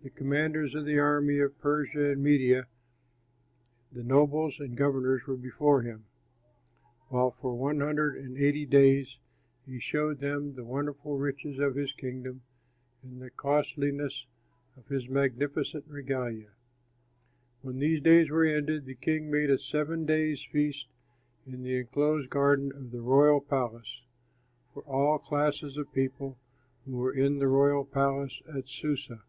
The 0.00 0.14
commanders 0.24 0.74
of 0.74 0.86
the 0.86 0.98
armies 0.98 1.42
of 1.42 1.58
Persia 1.60 2.12
and 2.12 2.22
Media, 2.24 2.66
the 3.92 4.02
nobles 4.02 4.58
and 4.58 4.74
governors 4.74 5.26
were 5.26 5.36
before 5.36 5.82
him; 5.82 6.06
while 7.08 7.30
for 7.32 7.54
one 7.58 7.80
hundred 7.80 8.16
and 8.16 8.38
eighty 8.38 8.64
days 8.64 9.18
he 9.66 9.78
showed 9.78 10.20
them 10.20 10.54
the 10.54 10.64
wonderful 10.64 11.18
riches 11.18 11.58
of 11.58 11.74
his 11.74 11.92
kingdom 11.92 12.40
and 13.02 13.20
the 13.20 13.28
costliness 13.28 14.24
of 14.78 14.86
his 14.86 15.10
magnificent 15.10 15.84
regalia. 15.86 16.52
When 17.60 17.78
these 17.78 18.00
days 18.00 18.30
were 18.30 18.46
ended, 18.46 18.86
the 18.86 18.94
king 18.94 19.30
made 19.30 19.50
a 19.50 19.58
seven 19.58 20.06
days' 20.06 20.42
feast 20.42 20.88
in 21.46 21.62
the 21.62 21.76
enclosed 21.76 22.30
garden 22.30 22.72
of 22.72 22.92
the 22.92 23.02
royal 23.02 23.42
palace, 23.42 24.00
for 24.72 24.82
all 24.84 25.18
classes 25.18 25.76
of 25.76 25.92
people 25.92 26.38
who 26.86 26.92
were 26.96 27.12
in 27.12 27.40
the 27.40 27.48
royal 27.48 27.84
palace 27.84 28.40
at 28.54 28.68
Susa. 28.70 29.20